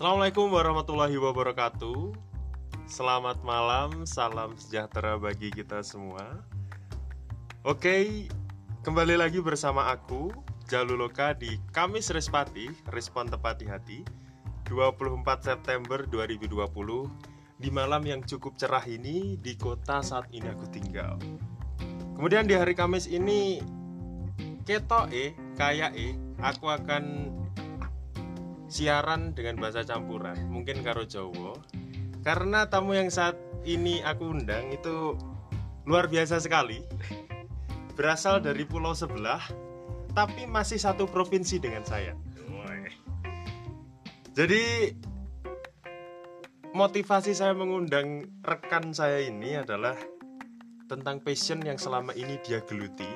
[0.00, 2.16] Assalamualaikum warahmatullahi wabarakatuh.
[2.88, 6.40] Selamat malam, salam sejahtera bagi kita semua.
[7.68, 8.24] Oke,
[8.80, 10.32] kembali lagi bersama aku,
[10.72, 14.00] Jaluloka di Kamis Respati, Respon Tepat di Hati,
[14.72, 16.48] 24 September 2020,
[17.60, 21.20] di malam yang cukup cerah ini di kota saat ini aku tinggal.
[22.16, 23.60] Kemudian di hari Kamis ini,
[24.64, 27.36] ketok eh, kayak eh, aku akan
[28.70, 31.58] siaran dengan bahasa campuran mungkin karo Jawa.
[32.22, 33.34] Karena tamu yang saat
[33.66, 35.18] ini aku undang itu
[35.84, 36.78] luar biasa sekali.
[37.98, 39.42] Berasal dari pulau sebelah
[40.14, 42.14] tapi masih satu provinsi dengan saya.
[44.30, 44.94] Jadi
[46.70, 49.98] motivasi saya mengundang rekan saya ini adalah
[50.86, 53.10] tentang passion yang selama ini dia geluti.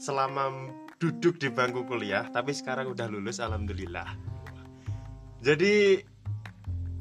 [0.00, 4.29] Selama duduk di bangku kuliah tapi sekarang udah lulus alhamdulillah
[5.40, 6.04] jadi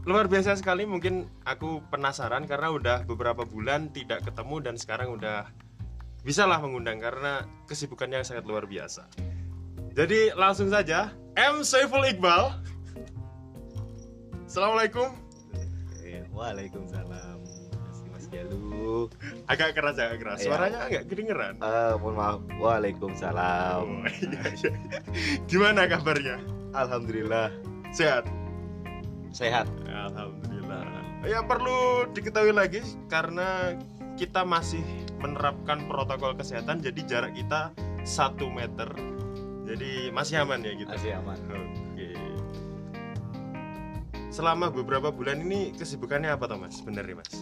[0.08, 5.52] luar biasa sekali mungkin aku penasaran karena udah beberapa bulan tidak ketemu dan sekarang udah
[6.24, 9.12] bisalah mengundang karena kesibukannya sangat luar biasa.
[9.92, 12.56] Jadi langsung saja M Saiful Iqbal.
[14.48, 15.14] Assalamualaikum.
[16.02, 17.38] Eh, Waalaikumsalam.
[18.10, 19.12] Mas Jalu.
[19.52, 20.40] Agak keras agak keras.
[20.42, 20.48] Iya.
[20.48, 21.60] Suaranya agak kedengeran.
[21.60, 22.40] Eh, mohon maaf.
[22.56, 23.84] Waalaikumsalam.
[23.84, 24.72] Oh, iya, iya.
[25.46, 26.40] Gimana kabarnya?
[26.74, 28.26] Alhamdulillah Sehat.
[29.34, 29.66] sehat.
[29.90, 30.86] Alhamdulillah.
[31.26, 33.78] Ya perlu diketahui lagi karena
[34.18, 34.82] kita masih
[35.20, 37.74] menerapkan protokol kesehatan jadi jarak kita
[38.06, 38.90] satu meter.
[39.70, 40.90] Jadi masih aman ya gitu.
[40.90, 41.38] Masih aman.
[41.50, 42.10] Oke.
[44.34, 46.82] Selama beberapa bulan ini kesibukannya apa toh mas?
[46.82, 47.34] Bener ya mas?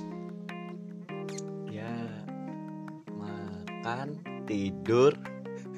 [1.71, 1.93] Ya
[3.15, 5.15] makan, tidur.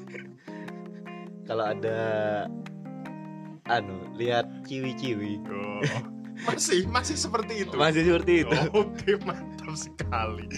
[1.47, 1.99] Kalau ada
[3.69, 5.39] anu, lihat ciwi-ciwi.
[5.45, 5.81] Oh,
[6.43, 7.75] masih masih seperti itu.
[7.75, 8.57] Masih seperti itu.
[8.73, 10.49] Oke mantap sekali.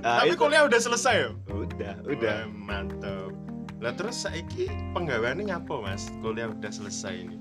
[0.00, 1.30] Nah, Tapi itu- kuliah udah selesai ya?
[1.46, 2.36] udah, udah.
[2.40, 3.30] Wah, mantap.
[3.80, 6.08] Lah terus saiki penggawaannya nyapa mas?
[6.20, 7.36] Kuliah udah selesai ini.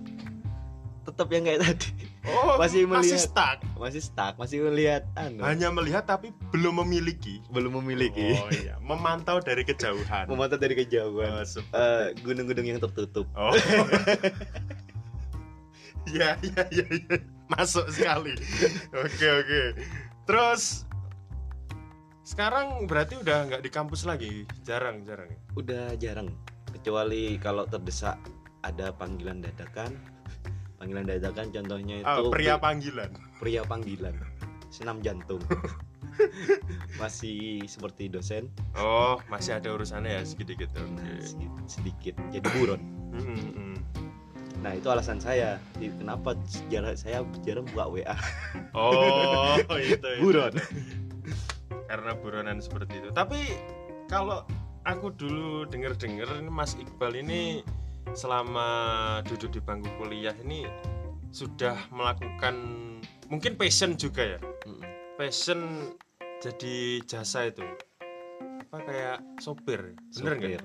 [1.03, 2.08] Tetap yang kayak tadi.
[2.19, 3.31] Oh Masih masih melihat.
[3.31, 3.57] stuck.
[3.79, 5.39] Masih stuck, masih melihat anu.
[5.39, 7.39] Hanya melihat tapi belum memiliki.
[7.47, 8.35] Belum memiliki.
[8.35, 10.27] Oh iya, memantau dari kejauhan.
[10.27, 11.31] Memantau dari kejauhan.
[11.31, 13.23] Oh, Eh, gunung-gunung yang tertutup.
[13.33, 13.55] Oh.
[16.09, 17.15] ya, ya, ya, ya.
[17.47, 18.35] Masuk sekali.
[18.93, 19.61] Oke, oke.
[20.27, 20.83] Terus
[22.21, 25.31] sekarang berarti udah nggak di kampus lagi, jarang, jarang.
[25.31, 25.39] ya?
[25.57, 26.29] Udah jarang,
[26.69, 28.19] kecuali kalau terdesak
[28.61, 29.97] ada panggilan dadakan.
[30.79, 33.11] Panggilan dadakan contohnya itu Ah, pria panggilan.
[33.35, 34.15] pria panggilan,
[34.69, 35.43] senam jantung.
[36.95, 40.67] Masih seperti dosen, Oh, masih ada urusannya ya sedikit.
[40.73, 40.83] Oke.
[40.91, 42.81] nah, sedikit, sedikit jadi buron.
[44.59, 46.35] Nah itu alasan saya, kenapa
[46.67, 48.15] jarang saya jarang buka WA
[48.73, 49.95] Oh, itu.
[49.95, 50.09] itu.
[50.19, 50.51] buron.
[51.87, 53.09] karena buronan seperti itu.
[53.09, 53.39] Tapi
[54.05, 54.43] kalau
[54.83, 57.63] aku dulu denger-denger Mas Iqbal ini
[58.13, 58.67] selama
[59.25, 60.65] duduk di bangku kuliah ini
[61.29, 62.55] sudah melakukan
[63.29, 64.39] mungkin passion juga ya.
[64.65, 64.81] Mm.
[65.15, 65.59] Passion
[66.41, 67.63] jadi jasa itu.
[68.69, 69.93] Apa kayak sopir?
[70.17, 70.63] Bener nggak?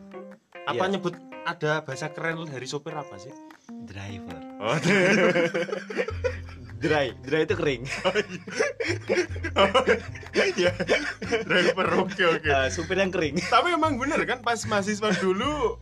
[0.64, 0.92] Apa Iya.
[0.96, 3.32] nyebut ada bahasa keren dari sopir apa sih?
[3.84, 4.76] driver, Oh,
[6.84, 7.82] dry, dry itu kering.
[10.60, 10.72] iya.
[11.44, 12.48] Driver oke oke.
[12.48, 13.36] Eh, supir yang kering.
[13.40, 15.76] Tapi emang bener kan pas mahasiswa dulu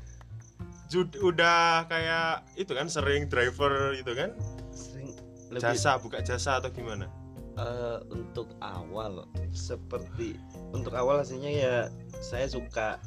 [0.92, 4.36] jud- udah kayak itu kan sering driver itu kan?
[4.76, 5.16] Sering
[5.48, 5.64] lebih.
[5.64, 7.08] Jasa buka jasa atau gimana?
[7.56, 10.36] Eh, untuk awal seperti
[10.72, 11.76] untuk awal hasilnya ya
[12.20, 13.00] saya suka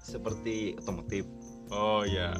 [0.00, 1.28] seperti otomotif.
[1.68, 2.32] Oh ya.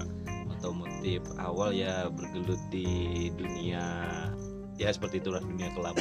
[0.59, 4.10] otomotif awal ya bergelut di dunia
[4.75, 5.94] ya seperti itulah dunia kelam.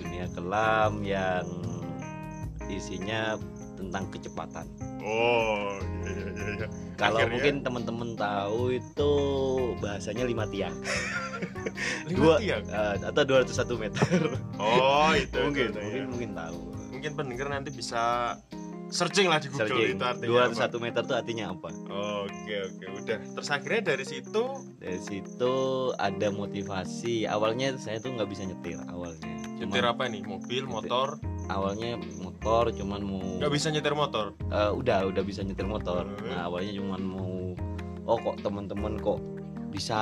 [0.00, 1.44] Dunia kelam yang
[2.72, 3.36] isinya
[3.76, 4.64] tentang kecepatan
[5.00, 6.44] Oh iya iya iya.
[6.56, 6.66] iya.
[6.94, 9.12] kalau Akhirnya- mungkin teman-teman tahu itu
[9.80, 10.76] bahasanya lima tiang
[12.08, 12.62] Lima dua tiang?
[12.68, 14.20] eh, atau 201 meter
[14.60, 16.08] Oh itu mungkin itu, mungkin iya.
[16.08, 16.60] mungkin tahu
[16.90, 18.36] Mungkin pendengar nanti bisa
[18.90, 21.90] searching lah di Google Searching, itu artinya 201 meter itu artinya apa apa.
[22.26, 23.18] Oke oke udah.
[23.38, 24.42] Terus akhirnya dari situ
[24.76, 25.54] dari situ
[25.96, 30.22] ada motivasi awalnya saya tuh nggak bisa nyetir awalnya nyetir cuman apa nih?
[30.26, 31.22] Mobil, motor?
[31.52, 34.32] Awalnya motor cuman mau Nggak bisa nyetir motor.
[34.38, 36.28] Eh, udah udah bisa nyetir motor Hmm.
[36.28, 37.32] nah awalnya cuman mau
[38.06, 39.20] oh kok teman-teman kok
[39.70, 40.00] bisa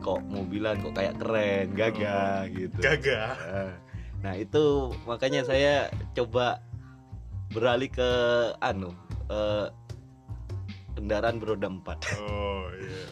[0.00, 3.30] kok mobilan kok kayak keren gagah gitu Gagah.
[3.36, 3.72] Eh,
[4.20, 4.64] nah itu
[5.04, 6.60] makanya saya coba
[7.50, 8.10] beralih ke
[8.58, 8.90] anu
[9.28, 9.66] eh,
[10.92, 13.06] kendaraan beroda empat Oh iya.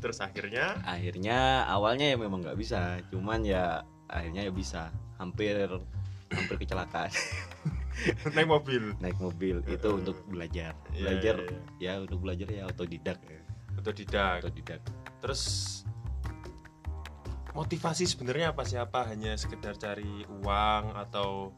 [0.00, 5.68] terus akhirnya akhirnya awalnya ya memang nggak bisa cuman ya akhirnya ya bisa hampir
[6.30, 7.10] hampir kecelakaan.
[8.34, 8.96] Naik mobil.
[9.02, 10.72] Naik mobil itu untuk belajar.
[10.94, 11.92] Iya, belajar iya, iya.
[11.98, 13.18] ya untuk belajar ya otodidak.
[13.76, 14.40] Otodidak.
[14.46, 14.80] Otodidak.
[15.20, 15.42] Terus
[17.50, 21.50] motivasi sebenarnya apa siapa hanya sekedar cari uang atau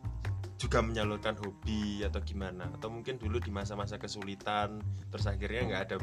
[0.56, 2.70] juga menyalurkan hobi atau gimana?
[2.74, 5.96] Atau mungkin dulu di masa-masa kesulitan terus akhirnya nggak ada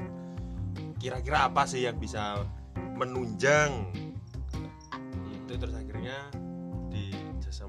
[0.99, 2.43] kira-kira apa sih yang bisa
[2.95, 3.91] menunjang?
[5.31, 6.31] Itu terus akhirnya
[6.91, 7.65] di jasa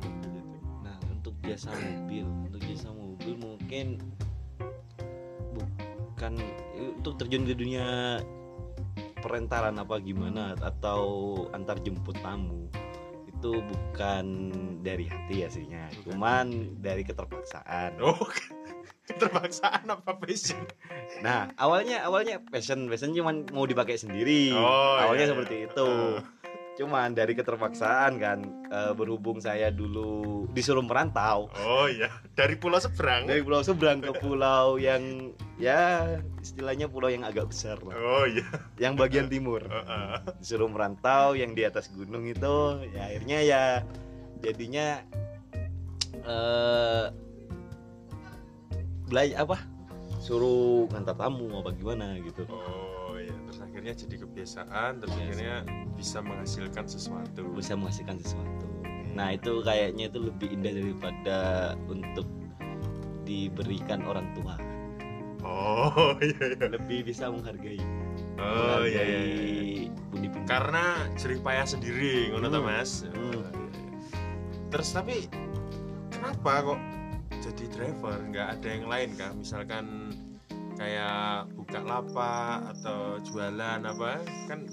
[1.45, 2.27] jasa mobil.
[2.49, 3.87] Untuk jasa mobil mungkin
[5.57, 6.33] bukan
[7.01, 8.21] untuk terjun ke dunia
[9.21, 11.03] perentaran apa gimana atau
[11.53, 12.69] antar jemput tamu.
[13.29, 14.27] Itu bukan
[14.85, 16.05] dari hati aslinya Bukan.
[16.13, 16.47] cuman
[16.81, 18.01] dari keterpaksaan.
[18.05, 18.17] Oh
[19.09, 20.61] keterpaksaan apa passion?
[21.25, 22.89] Nah awalnya awalnya passion.
[22.89, 24.53] Passion cuman mau dipakai sendiri.
[24.53, 25.33] Oh, awalnya iya, iya.
[25.33, 25.89] seperti itu
[26.81, 28.41] cuman dari keterpaksaan kan
[28.73, 31.53] eh, berhubung saya dulu disuruh merantau.
[31.61, 33.29] Oh iya dari pulau seberang.
[33.29, 37.93] Dari pulau seberang ke pulau yang ya istilahnya pulau yang agak besar lah.
[37.93, 38.49] Oh iya.
[38.81, 39.61] Yang bagian timur.
[39.61, 40.41] Heeh.
[40.41, 43.63] disuruh merantau yang di atas gunung itu ya akhirnya ya
[44.41, 45.05] jadinya
[46.25, 47.07] eh
[49.05, 49.59] belajar apa?
[50.25, 52.49] Suruh ngantar tamu apa gimana gitu.
[52.49, 52.90] Oh
[53.71, 55.23] akhirnya jadi kebiasaan, terus Biasa.
[55.23, 55.57] akhirnya
[55.95, 57.43] bisa menghasilkan sesuatu.
[57.55, 58.67] bisa menghasilkan sesuatu
[59.11, 61.39] nah itu kayaknya itu lebih indah daripada
[61.87, 62.27] untuk
[63.23, 64.59] diberikan orang tua
[65.41, 66.67] Oh iya iya.
[66.69, 67.81] lebih bisa menghargai
[68.37, 69.03] Oh iya iya.
[69.03, 69.19] iya.
[69.19, 70.85] menghargai pundi-pundi Karena
[71.17, 72.61] jerih payah sendiri, ngono Hmm.
[72.61, 72.91] Mas.
[73.09, 73.13] Hmm.
[73.17, 73.65] Oh, iya, iya.
[74.69, 75.17] Terus tapi
[76.13, 76.81] kenapa kok
[77.41, 78.17] jadi driver?
[78.21, 79.33] Nggak ada yang lain kah?
[79.33, 80.13] Misalkan
[80.81, 84.25] kayak buka lapak atau jualan apa?
[84.49, 84.65] Kan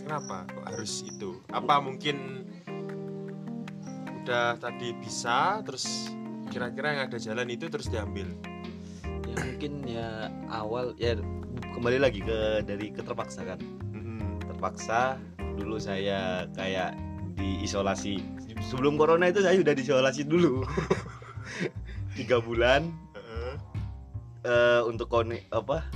[0.00, 1.44] kenapa kok harus itu?
[1.52, 2.48] Apa mungkin
[4.24, 6.08] udah tadi bisa terus
[6.48, 8.32] kira-kira yang ada jalan itu terus diambil?
[9.34, 10.08] ya mungkin ya
[10.46, 11.18] awal ya
[11.74, 13.58] kembali lagi ke dari keterpaksa kan
[13.90, 14.38] Mm-mm.
[14.46, 15.18] terpaksa
[15.58, 16.94] dulu saya kayak
[17.34, 18.22] diisolasi
[18.62, 20.62] sebelum corona itu saya sudah diisolasi dulu
[22.18, 22.94] tiga bulan
[24.44, 25.88] Eh, untuk koni apa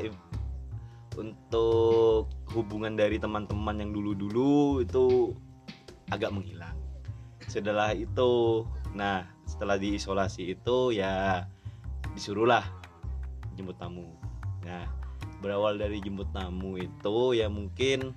[0.00, 0.24] im-
[1.20, 5.36] untuk hubungan dari teman-teman yang dulu-dulu itu
[6.08, 6.72] agak menghilang.
[7.44, 8.64] Setelah itu
[8.96, 11.44] nah setelah diisolasi itu ya
[12.16, 12.64] disuruhlah
[13.52, 14.16] jemput tamu.
[14.64, 14.88] Nah
[15.44, 18.16] berawal dari jemput tamu itu ya mungkin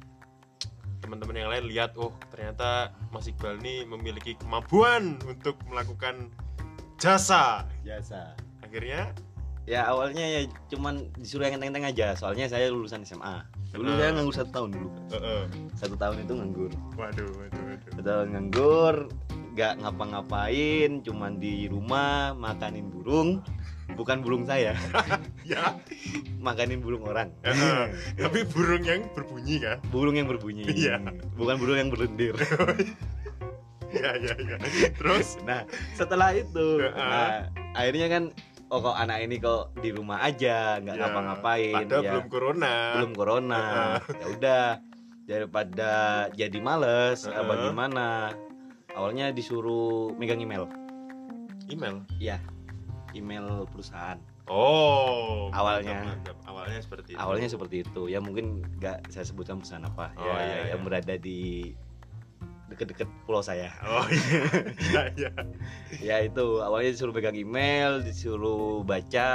[1.03, 6.31] teman-teman yang lain lihat oh ternyata Mas Iqbal ini memiliki kemampuan untuk melakukan
[6.95, 7.67] jasa.
[7.83, 8.31] Jasa.
[8.63, 9.11] Akhirnya
[9.67, 10.41] ya awalnya ya
[10.71, 12.15] cuman disuruh yang enteng-enteng aja.
[12.15, 13.43] Soalnya saya lulusan SMA
[13.75, 13.99] dulu Benar.
[13.99, 14.89] saya nganggur satu tahun dulu.
[15.11, 15.43] Heeh.
[15.75, 16.71] satu tahun itu nganggur.
[16.95, 17.87] Waduh waduh waduh.
[17.91, 18.95] Satu tahun nganggur
[19.57, 23.43] nggak ngapa-ngapain cuman di rumah makanin burung.
[23.93, 24.73] Bukan burung saya.
[25.47, 25.79] Ya.
[26.43, 27.31] Makanin burung orang.
[27.43, 27.87] Heeh.
[28.19, 30.63] tapi burung yang berbunyi kan burung yang berbunyi.
[30.67, 30.99] Iya.
[31.39, 32.35] bukan burung yang berlendir.
[33.87, 34.57] Ya ya ya
[34.99, 35.39] terus?
[35.47, 35.63] Nah
[35.95, 36.91] setelah itu Heeh.
[36.91, 38.23] nah akhirnya kan
[38.67, 42.11] oh kok anak ini kok di rumah aja nggak Ya, ngapa-ngapain padahal ya.
[42.11, 43.61] belum corona belum corona
[44.11, 44.65] ya udah
[45.23, 45.91] daripada
[46.33, 47.35] jadi males Heeh.
[47.35, 48.07] apa gimana
[48.91, 50.67] awalnya disuruh megang email
[51.67, 52.39] email ya
[53.11, 56.03] email perusahaan oh Awalnya.
[56.05, 56.37] mantap, mantap.
[56.47, 60.33] awalnya seperti itu awalnya seperti itu ya mungkin nggak saya sebutkan perusahaan apa Oh, ya
[60.33, 60.63] iya, iya.
[60.75, 61.71] yang berada di
[62.67, 63.71] deket-deket pulau saya.
[63.87, 64.41] Oh iya.
[64.77, 65.31] Iya iya.
[66.03, 66.59] Ya itu.
[66.59, 69.29] Awalnya disuruh pegang email disuruh baca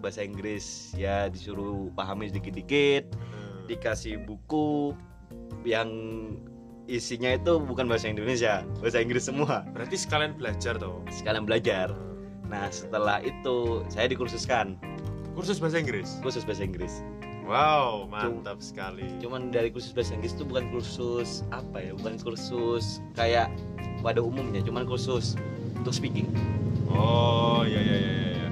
[0.00, 0.92] bahasa Inggris.
[0.96, 3.54] Ya disuruh pahami sedikit-dikit Heeh.
[3.72, 4.92] dikasih buku
[5.64, 5.88] yang
[6.84, 9.64] isinya itu bukan bahasa Indonesia bahasa Inggris semua.
[9.72, 11.00] Berarti sekalian belajar toh?
[11.08, 11.96] Sekalian belajar.
[12.44, 14.76] Nah setelah itu saya dikursuskan.
[15.34, 16.22] Kursus bahasa Inggris?
[16.22, 17.02] Khusus bahasa Inggris
[17.44, 23.04] wow mantap sekali cuman dari kursus bahasa Inggris itu bukan kursus apa ya bukan kursus
[23.14, 23.52] kayak
[24.00, 25.36] pada umumnya cuman kursus
[25.76, 26.28] untuk speaking
[26.94, 28.28] Oh iya iya iya iya.
[28.38, 28.48] iya.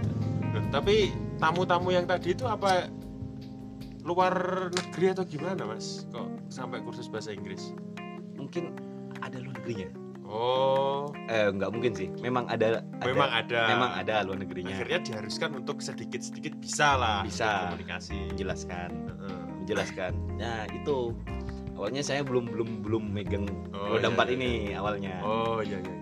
[0.51, 2.91] Loh, tapi tamu-tamu yang tadi itu apa
[4.03, 6.11] luar negeri atau gimana mas?
[6.11, 7.71] Kok sampai kursus bahasa Inggris?
[8.43, 8.75] mungkin
[9.23, 9.89] ada luar negerinya
[10.33, 12.09] Oh, eh nggak mungkin sih.
[12.25, 13.05] Memang ada, ada.
[13.05, 13.61] Memang ada.
[13.69, 14.73] memang ada luar negerinya.
[14.73, 17.69] Akhirnya diharuskan untuk sedikit-sedikit bisa lah Bisa.
[17.69, 18.33] komunikasi.
[18.33, 18.91] menjelaskan.
[19.13, 19.39] Heeh.
[19.61, 20.13] menjelaskan.
[20.41, 21.13] Nah itu.
[21.73, 25.15] Awalnya saya belum belum belum megang Oh, roda iya, empat iya, ini awalnya.
[25.21, 25.97] Oh iya iya.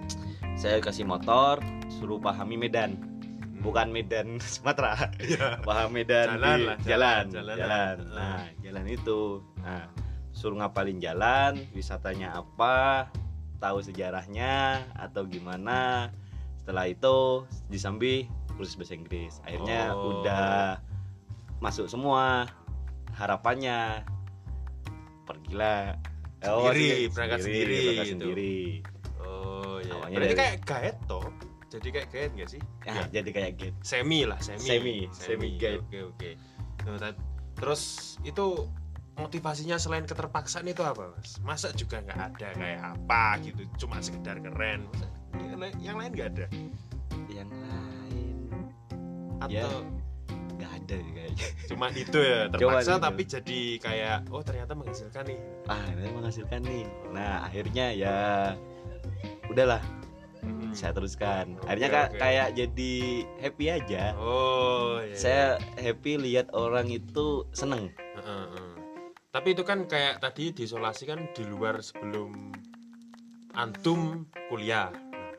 [0.54, 1.58] saya kasih motor
[1.90, 2.99] suruh pahami medan.
[3.60, 5.10] Bukan Medan Sumatera.
[5.18, 5.58] Iya.
[5.60, 7.96] paham Medan Jalan di lah, jalan jalan, jalan, jalan.
[8.14, 9.20] nah jalan itu.
[9.60, 9.84] Nah
[10.30, 13.10] suruh ngapalin jalan wisatanya apa
[13.61, 14.55] tahu sejarahnya
[14.95, 16.09] atau gimana
[16.57, 20.21] setelah itu disambi kursus bahasa Inggris akhirnya Oh.
[20.21, 20.81] udah
[21.59, 22.49] masuk semua
[23.12, 24.00] harapannya
[25.25, 25.97] pergilah
[26.40, 28.12] Oh, Sendiri, sendiri, berangkat sendiri berangkat gitu.
[28.17, 28.59] sendiri
[29.21, 29.93] Oh iya.
[29.93, 31.26] Awalnya Berarti dari- kayak gaet toh.
[31.69, 32.62] Jadi kayak gaet nggak sih?
[32.81, 33.02] ya, Ya.
[33.12, 34.64] jadi kayak gitu Semi lah, semi.
[34.64, 35.85] Semi, semi guide.
[35.85, 36.31] Oke, oke.
[36.83, 37.21] Nah, tat-
[37.52, 37.83] Terus
[38.25, 38.73] itu
[39.21, 41.37] motivasinya selain keterpaksaan itu apa, Mas?
[41.41, 44.89] Masa juga nggak ada kayak apa gitu, cuma sekedar keren.
[44.89, 45.07] Masa
[45.79, 46.47] yang lain- nggak ada?
[47.29, 48.37] yang lain
[49.39, 49.65] Atau Ya.
[50.53, 53.00] nggak ada sih kayaknya cuma itu ya terpaksa itu.
[53.00, 55.39] tapi jadi kayak oh ternyata menghasilkan nih.
[55.65, 58.17] ah ini menghasilkan nih nah akhirnya ya
[59.47, 59.81] udahlah
[60.41, 60.73] Hmm.
[60.73, 62.17] saya teruskan Oke, akhirnya oke.
[62.17, 62.93] kayak jadi
[63.39, 65.12] happy aja Oh, iya.
[65.15, 65.45] saya
[65.77, 68.73] happy lihat orang itu seneng Heeh, heeh.
[69.30, 72.50] Tapi itu kan kayak tadi diisolasi kan di luar sebelum
[73.54, 74.90] antum kuliah.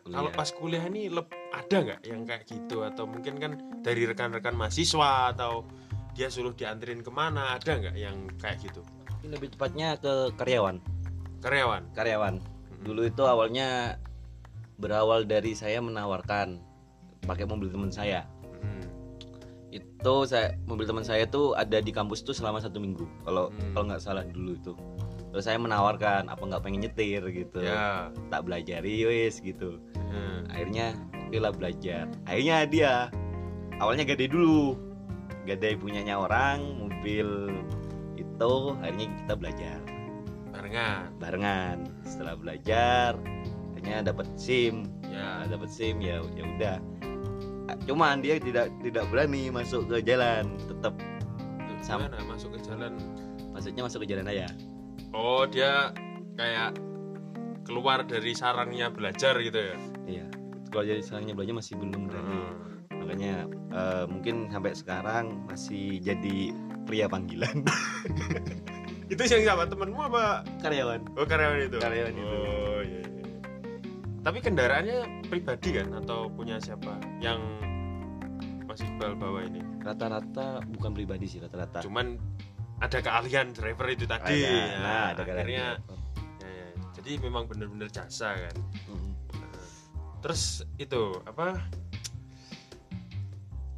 [0.07, 0.35] Kalau Kuliah.
[0.35, 2.87] pas kuliah ini leb- ada nggak yang kayak gitu?
[2.87, 5.67] Atau mungkin kan dari rekan-rekan mahasiswa atau
[6.15, 8.79] dia suruh dianterin ke mana ada nggak yang kayak gitu?
[9.21, 10.79] Ini lebih tepatnya ke karyawan.
[11.43, 11.91] Karyawan?
[11.91, 12.35] Karyawan.
[12.87, 13.99] Dulu itu awalnya
[14.79, 16.63] berawal dari saya menawarkan
[17.27, 18.23] pakai mobil teman saya.
[18.63, 18.87] Hmm.
[19.71, 23.07] Itu saya mobil teman saya tuh ada di kampus tuh selama satu minggu.
[23.23, 23.71] Kalau Hmm.
[23.73, 24.73] kalau nggak salah dulu itu.
[25.31, 27.23] Terus saya menawarkan apa nggak pengen nyetir?
[27.31, 27.63] gitu.
[27.63, 28.11] Ya.
[28.27, 29.79] Tak belajari wes gitu.
[30.11, 30.43] Hmm.
[30.51, 30.91] akhirnya
[31.31, 32.11] bila belajar.
[32.27, 32.93] Akhirnya dia
[33.79, 34.75] awalnya gade dulu.
[35.47, 37.55] Gade punyanya orang mobil
[38.19, 39.79] itu akhirnya kita belajar.
[40.51, 41.15] Barengan.
[41.15, 41.77] Barengan.
[42.03, 43.15] Setelah belajar
[43.71, 44.83] akhirnya dapat sim.
[45.07, 45.47] Ya.
[45.47, 46.77] Dapat sim ya ya udah.
[46.77, 47.00] Ah,
[47.85, 50.93] cuman dia tidak tidak berani masuk ke jalan tetap
[51.81, 52.21] Sam- gimana?
[52.29, 52.93] Masuk ke jalan?
[53.51, 54.47] Maksudnya masuk ke jalan aja
[55.11, 55.91] oh dia
[56.39, 56.79] kayak
[57.67, 59.77] keluar dari sarangnya belajar gitu ya?
[60.07, 60.25] Iya
[60.71, 62.37] kalau jadi sarangnya belajar masih belum berani.
[62.39, 62.55] Hmm.
[63.01, 63.33] makanya
[63.73, 66.53] eh, mungkin sampai sekarang masih jadi
[66.85, 67.65] pria panggilan.
[69.11, 69.67] Itu yang siapa?
[69.67, 70.47] Temenmu apa?
[70.63, 71.19] Karyawan.
[71.19, 71.77] Oh karyawan itu?
[71.83, 72.23] Karyawan itu.
[72.23, 72.60] oh.
[74.21, 75.97] Tapi kendaraannya pribadi kan?
[75.97, 77.41] Atau punya siapa yang
[78.69, 79.61] masih Iqbal bawa ini?
[79.81, 81.81] Rata-rata bukan pribadi sih rata-rata.
[81.81, 82.21] Cuman
[82.81, 84.41] ada keahlian driver itu tadi.
[84.41, 85.97] Ada, Ya, nah ada akhirnya ya,
[86.45, 86.65] ya.
[87.01, 88.55] jadi memang benar-benar jasa kan?
[88.89, 89.09] Mm.
[90.21, 91.57] terus itu apa?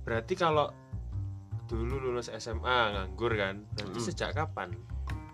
[0.03, 0.67] Berarti kalau
[1.71, 3.63] dulu lulus SMA nganggur kan?
[3.79, 4.07] Berarti Mm.
[4.11, 4.75] sejak kapan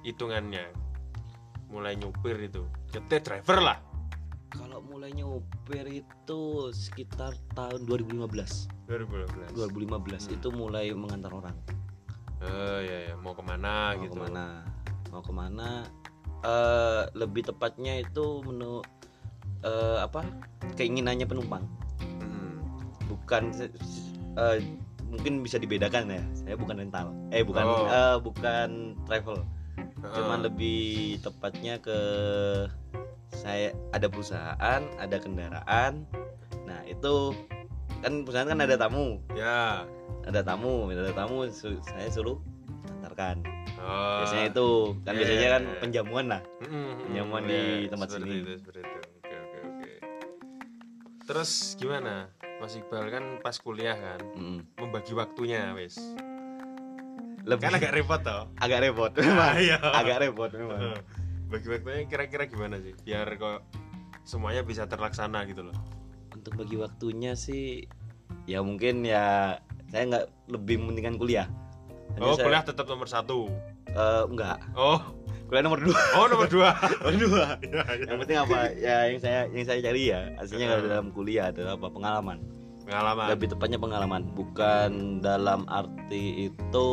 [0.06, 0.70] hitungannya?
[1.74, 2.66] Mulai nyupir itu.
[2.94, 3.89] Jadi driver lah
[4.50, 10.36] kalau mulai nyopir itu sekitar tahun 2015 2012 2015 Hmm.
[10.36, 11.56] itu mulai mengantar orang.
[12.40, 14.16] Oh ya ya mau ke mana mau gitu?
[14.16, 14.46] ke mana?
[15.10, 15.70] Mau ke mana?
[16.40, 18.80] Eh, lebih tepatnya itu menu
[19.62, 20.24] eh, apa?
[20.74, 21.68] Keinginannya penumpang.
[22.20, 22.64] Hmm.
[23.06, 23.52] bukan
[24.36, 24.58] eh,
[25.06, 26.24] mungkin bisa dibedakan ya.
[26.34, 27.12] Saya bukan rental.
[27.30, 27.86] Eh bukan Oh.
[27.86, 28.70] eh, bukan
[29.06, 29.44] travel.
[30.00, 32.00] Cuman lebih tepatnya ke
[33.40, 34.60] saya ada perusahaan
[34.94, 36.04] ada kendaraan
[36.62, 37.32] nah itu
[37.98, 39.88] kan perusahaan kan ada tamu ya
[40.22, 42.36] ada tamu ada tamu su- saya suruh
[42.94, 43.40] antarkan
[43.78, 44.20] oh.
[44.22, 44.68] biasanya itu
[45.02, 45.80] kan Iya, biasanya iya, kan iya.
[45.80, 48.38] penjamuan lah Mm, mm, penjamuan mm, di ya, tempat seperti sini.
[48.38, 49.00] itu, seperti itu.
[49.18, 49.92] Oke, oke, oke.
[51.26, 52.16] Terus gimana?
[52.60, 54.60] Mas Iqbal kan pas kuliah kan Mm.
[54.76, 55.96] membagi waktunya, wis.
[57.42, 58.46] lebih Kan agak repot toh.
[58.56, 59.78] agak repot Ah, memang iya.
[59.82, 60.94] agak repot memang
[61.50, 62.94] Bagi waktunya kira-kira gimana sih?
[63.00, 63.66] Biar kok
[64.22, 65.78] semuanya bisa terlaksana gitu loh.
[66.30, 67.84] untuk bagi waktunya sih
[68.46, 71.48] ya mungkin ya saya nggak lebih mementingkan kuliah
[72.12, 73.50] Hanya Oh, saya- kuliah tetap nomor satu.
[73.90, 75.02] eh, enggak Oh,
[75.46, 76.70] kuliah nomor dua oh nomor dua.
[77.02, 78.06] nomor dua Iya, iya.
[78.06, 80.86] yang penting apa ya yang saya yang saya cari ya aslinya Hmm.
[80.86, 82.38] dalam kuliah adalah apa pengalaman
[82.86, 83.26] Pengalaman.
[83.28, 86.90] lebih tepatnya pengalaman bukan dalam arti itu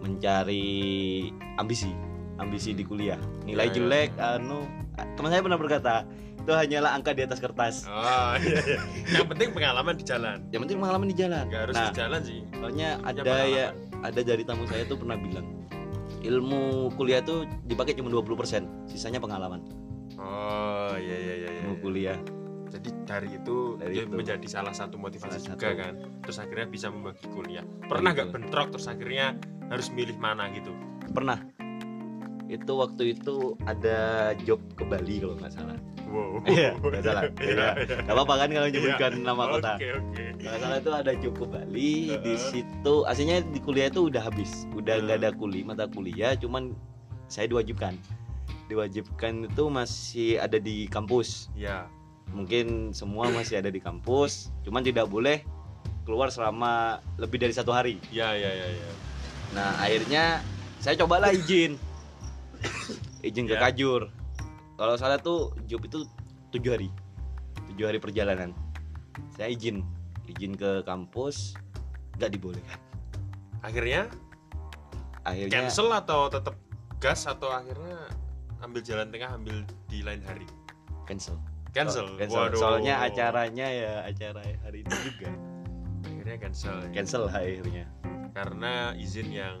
[0.00, 1.94] mencari ambisi
[2.36, 3.74] ambisi di kuliah nilai Ya, ya.
[3.74, 4.66] jelek anu
[5.14, 5.94] teman saya pernah berkata
[6.36, 8.80] itu hanyalah angka di atas kertas Oh, iya, iya.
[9.16, 10.38] Yang penting pengalaman di jalan.
[10.48, 12.40] yang penting pengalaman di jalan Gak harus nah di jalan sih.
[12.52, 13.66] soalnya ada ya
[14.00, 15.46] ada dari tamu saya tuh pernah bilang
[16.20, 16.62] ilmu
[16.94, 19.60] kuliah tuh dipakai cuma 20% sisanya pengalaman
[20.14, 21.48] Oh, iya iya iya.
[21.50, 21.60] iya.
[21.62, 22.18] ilmu kuliah
[22.66, 24.10] Jadi dari itu Dari itu.
[24.10, 25.78] menjadi salah satu motivasi Salah juga satu.
[25.78, 25.92] kan.
[26.20, 27.62] Terus akhirnya bisa membagi kuliah.
[27.80, 30.74] Pernah nggak bentrok terus akhirnya harus milih mana gitu?
[31.06, 31.38] pernah
[32.46, 35.78] itu waktu itu ada job ke Bali kalau nggak salah
[36.12, 36.38] wow.
[36.54, 37.22] Iya, nggak salah.
[37.40, 37.68] Iya, Iya.
[37.74, 37.96] iya.
[38.04, 39.72] Gak apa-apa kan kalau menyebutkan nama kota.
[39.74, 40.24] Oke, oke.
[40.38, 41.90] Nggak salah itu ada cukup Bali
[42.22, 42.38] di Heeh.
[42.38, 42.94] situ.
[43.08, 45.30] Aslinya di kuliah itu udah habis, udah nggak Heeh.
[45.32, 46.76] ada kuliah mata kuliah, cuman
[47.26, 47.96] saya diwajibkan.
[48.70, 51.48] Diwajibkan itu masih ada di kampus.
[51.56, 51.88] Ya.
[52.30, 55.42] Mungkin semua masih ada di kampus, cuman tidak boleh
[56.04, 57.96] keluar selama lebih dari satu hari.
[58.12, 58.90] Ya, ya, ya, ya.
[59.56, 60.44] Nah akhirnya
[60.78, 61.80] saya cobalah izin,
[63.24, 63.62] izin ke Ya.
[63.68, 64.12] Kajur.
[64.74, 66.04] Kalau salah tuh job itu
[66.50, 66.88] tujuh hari,
[67.72, 68.50] tujuh hari perjalanan.
[69.34, 69.86] Saya izin,
[70.26, 71.54] izin ke kampus,
[72.18, 72.78] nggak dibolehkan.
[73.62, 74.10] Akhirnya
[75.24, 76.54] Akhirnya cancel atau tetap
[77.00, 78.12] gas atau akhirnya
[78.60, 80.44] ambil jalan tengah ambil di lain hari?
[81.08, 81.36] cancel.
[81.72, 82.06] Cancel.
[82.08, 82.40] So- cancel.
[82.48, 82.60] Waduh.
[82.60, 85.30] Soalnya acaranya ya acara hari itu juga
[86.04, 86.74] akhirnya cancel.
[86.80, 86.88] ya.
[86.92, 87.84] cancel akhirnya.
[88.34, 89.56] Karena izin yang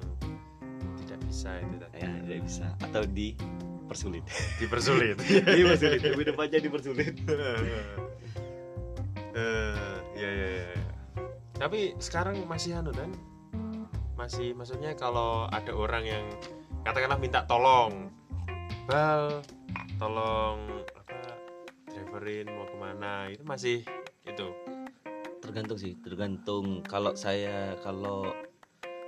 [1.14, 1.98] tidak bisa itu tadi.
[2.02, 4.24] Ya tidak bisa atau dipersulit.
[4.58, 5.16] Dipersulit.
[5.58, 6.00] dipersulit.
[6.02, 7.14] Lebih depannya dipersulit.
[9.34, 10.66] Eh, ya, ya, ya.
[11.58, 13.10] Tapi sekarang masih anu kan?
[14.14, 16.24] Masih maksudnya kalau ada orang yang
[16.86, 18.14] katakanlah minta tolong,
[18.86, 19.42] bal,
[19.98, 21.34] tolong apa
[21.90, 23.82] driverin mau ke mana itu masih
[24.22, 24.48] itu.
[25.42, 28.32] tergantung sih tergantung kalau saya kalau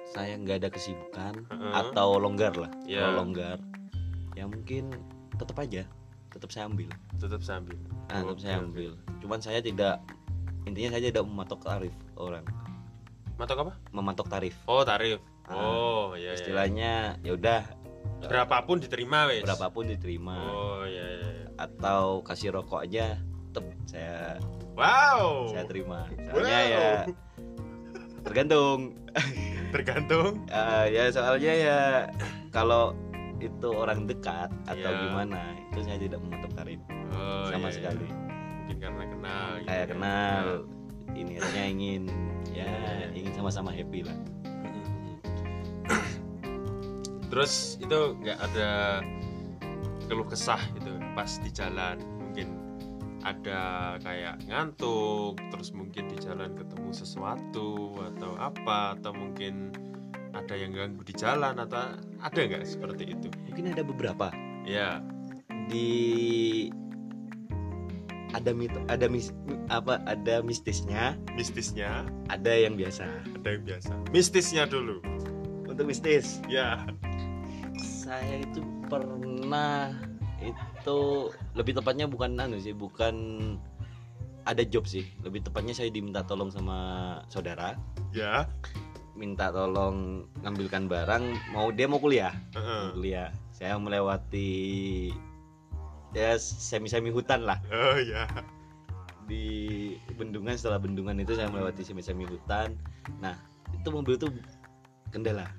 [0.07, 1.73] saya nggak ada kesibukan Heeh.
[1.75, 3.03] atau longgar lah Ya.
[3.03, 3.59] kalau longgar
[4.33, 4.93] ya mungkin
[5.35, 5.83] tetap aja
[6.29, 7.77] tetap saya ambil tetap sambil.
[8.07, 9.99] nah, tetap saya ambil cuman saya tidak
[10.65, 12.45] intinya saya tidak mematok tarif orang
[13.37, 13.73] Matok apa?
[13.93, 15.21] mematok tarif Oh tarif.
[15.45, 16.33] Ah, Oh ya.
[16.33, 16.33] ya.
[16.35, 17.61] istilahnya ya udah
[18.19, 19.45] berapapun diterima wes.
[19.45, 21.05] berapapun diterima Oh ya.
[21.57, 23.21] atau kasih rokok aja
[23.53, 24.41] tetap saya
[24.73, 25.49] Wow.
[25.49, 26.69] saya terima soalnya Wow.
[26.69, 26.89] ya
[28.27, 28.99] tergantung
[29.67, 30.47] Tergantung.
[30.49, 31.81] Eh, ya soalnya ya
[32.51, 32.95] kalau
[33.39, 35.01] itu orang dekat atau Ya.
[35.05, 36.81] gimana itu saya tidak mematok tarif
[37.13, 37.71] Oh, sama iya, iya.
[37.71, 39.47] sekali Mungkin karena kenal.
[39.55, 39.91] gitu kayak ya.
[39.93, 40.45] kenal
[41.13, 42.03] ini hanya ingin
[42.51, 42.73] ya
[43.13, 44.17] ingin sama-sama happy lah
[47.27, 48.71] Terus itu nggak ada
[50.07, 51.99] keluh kesah gitu pas di jalan
[53.27, 53.63] ada
[54.07, 59.75] kayak ngantuk terus mungkin di jalan ketemu sesuatu atau apa atau mungkin
[60.31, 63.27] ada yang ganggu di jalan atau ada nggak seperti itu?
[63.51, 64.31] Mungkin ada beberapa.
[64.63, 65.03] Ya.
[65.67, 65.91] Di
[68.31, 69.35] ada mit ada mis
[69.73, 71.19] apa ada mistisnya.
[71.35, 72.07] Mistisnya?
[72.31, 73.11] Ada yang biasa.
[73.43, 73.93] Ada yang biasa.
[74.15, 75.03] Mistisnya dulu.
[75.67, 76.39] Untuk mistis?
[76.47, 76.85] Ya.
[77.83, 79.91] Saya itu pernah
[80.55, 80.99] itu
[81.59, 83.15] lebih tepatnya bukan anu sih bukan
[84.47, 85.05] ada job sih.
[85.27, 86.79] Lebih tepatnya saya diminta tolong sama
[87.27, 87.75] saudara.
[88.15, 88.47] Ya.
[89.19, 92.33] Minta tolong ngambilkan barang mau dia mau kuliah.
[92.55, 92.95] Heeh.
[92.95, 93.29] mau kuliah.
[93.51, 95.11] Saya melewati
[96.15, 97.59] ya semi semi hutan lah.
[97.69, 98.25] Oh ya.
[99.27, 102.79] Di bendungan setelah bendungan itu saya melewati semi semi hutan.
[103.19, 103.35] Nah
[103.75, 104.31] itu mobil tuh
[105.11, 105.51] kendala.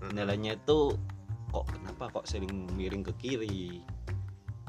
[0.00, 0.96] Kendalanya itu
[1.52, 3.84] kok kenapa kok sering miring ke kiri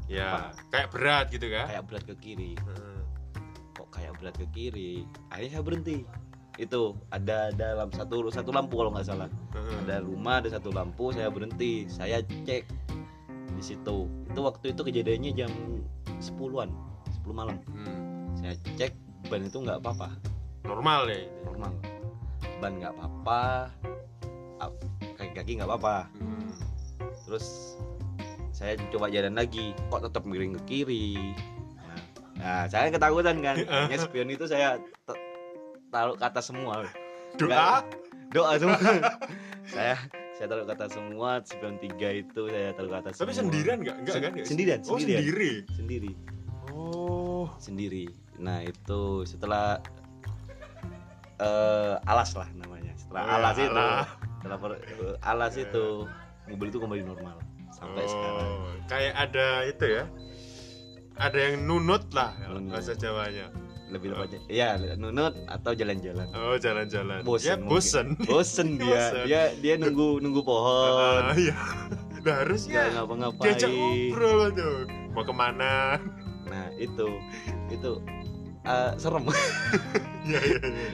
[0.08, 1.66] ya kayak berat gitu kan?
[1.70, 2.52] Kayak berat ke kiri.
[2.60, 3.00] Heeh.
[3.74, 5.08] kok kayak berat ke kiri?
[5.32, 5.98] Akhirnya saya berhenti.
[6.62, 9.30] Itu ada dalam satu satu lampu kalau nggak salah.
[9.56, 9.78] Heeh.
[9.88, 11.88] ada rumah ada satu lampu saya berhenti.
[11.90, 12.64] Saya cek
[13.54, 14.10] di situ.
[14.30, 15.52] Itu waktu itu kejadiannya jam
[16.20, 16.70] 10-an
[17.24, 17.58] 10 malam.
[17.72, 18.36] Hmm.
[18.38, 18.94] saya cek
[19.32, 20.12] ban itu nggak apa-apa.
[20.68, 21.28] Normal ya ini.
[21.48, 21.72] normal.
[22.60, 23.42] Ban nggak apa-apa.
[24.60, 24.84] Ap-
[25.18, 26.12] kaki-kaki nggak apa-apa.
[26.20, 26.52] Hmm.
[27.24, 27.80] terus
[28.64, 31.36] saya coba jalan lagi kok tetap miring ke kiri.
[31.76, 32.00] Nah,
[32.40, 33.60] nah saya ketakutan kan.
[33.68, 34.80] Akhirnya spion itu saya
[35.92, 36.88] taruh kata semua.
[37.36, 37.84] Doa?
[38.32, 38.80] Doa semua.
[39.64, 39.96] Saya
[40.36, 43.96] saya taruh kata semua spion tiga itu saya taruh kata semua tapi sendirian nggak?
[44.04, 44.44] Nggak kan ya?
[44.44, 45.22] sendirian, oh sendirian.
[45.24, 45.52] sendiri?
[45.72, 46.12] Sendiri.
[46.76, 47.46] Oh.
[47.56, 48.06] Sendiri.
[48.44, 49.80] Nah itu setelah
[51.40, 52.92] eh, alas lah namanya.
[53.00, 54.08] Setelah Oh, ya, alas itu alah.
[54.40, 55.64] setelah per- eh, alas Ya.
[55.64, 55.86] itu
[56.52, 57.38] mobil itu kembali normal
[57.84, 58.50] sampai Oh, sekarang
[58.88, 60.04] kayak ada itu ya.
[61.14, 62.74] Ada yang nunut lah Nunut.
[62.74, 63.52] bahasa Jawanya.
[63.92, 66.26] Lebih tepatnya iya nunut atau jalan-jalan.
[66.34, 67.22] Oh jalan-jalan.
[67.22, 68.08] Bosen ya bosen.
[68.32, 68.90] Bosen dia.
[69.14, 69.24] Bosen.
[69.28, 71.30] dia dia nunggu nunggu pohon.
[71.30, 71.54] Ah, iya.
[72.24, 73.52] Nah harusnya ngapa-ngapain.
[73.52, 74.76] Diajak ngobrol tuh
[75.12, 76.00] mau ke mana?
[76.50, 77.20] Nah itu.
[77.68, 78.00] Itu
[78.64, 79.28] eh, serem.
[80.24, 80.90] Ya, ya, ya.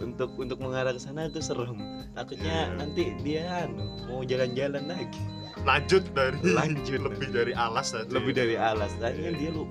[0.00, 1.76] untuk untuk mengarah ke sana itu serem.
[2.16, 2.80] Takutnya Iya.
[2.80, 5.20] nanti dia anu, mau jalan-jalan lagi
[5.64, 7.00] lanjut dari Lanjut.
[7.04, 8.92] lebih dari alas tadi lebih dari alas.
[8.96, 9.64] Tadi kan dia lu